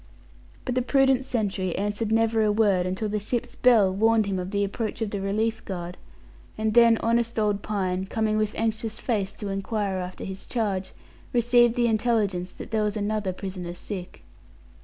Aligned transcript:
But 0.65 0.73
the 0.73 0.81
prudent 0.81 1.23
sentry 1.25 1.75
answered 1.75 2.11
never 2.11 2.41
a 2.43 2.51
word, 2.51 2.87
until 2.87 3.07
the 3.07 3.19
ship's 3.19 3.55
bell 3.55 3.93
warned 3.93 4.25
him 4.25 4.39
of 4.39 4.49
the 4.49 4.63
approach 4.63 4.99
of 4.99 5.11
the 5.11 5.21
relief 5.21 5.63
guard; 5.63 5.95
and 6.57 6.73
then 6.73 6.97
honest 7.03 7.37
old 7.37 7.61
Pine, 7.61 8.07
coming 8.07 8.35
with 8.35 8.55
anxious 8.55 8.99
face 8.99 9.31
to 9.35 9.49
inquire 9.49 9.97
after 9.97 10.23
his 10.23 10.47
charge, 10.47 10.91
received 11.33 11.75
the 11.75 11.85
intelligence 11.85 12.51
that 12.53 12.71
there 12.71 12.81
was 12.81 12.97
another 12.97 13.31
prisoner 13.31 13.75
sick. 13.75 14.23